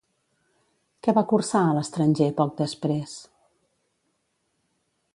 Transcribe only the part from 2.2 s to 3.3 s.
poc després?